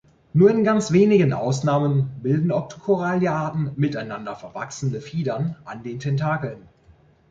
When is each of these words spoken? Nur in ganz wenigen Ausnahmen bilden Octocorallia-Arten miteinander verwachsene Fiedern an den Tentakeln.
Nur 0.33 0.49
in 0.49 0.63
ganz 0.63 0.91
wenigen 0.91 1.31
Ausnahmen 1.31 2.09
bilden 2.23 2.51
Octocorallia-Arten 2.51 3.73
miteinander 3.75 4.35
verwachsene 4.35 4.99
Fiedern 4.99 5.57
an 5.63 5.83
den 5.83 5.99
Tentakeln. 5.99 6.67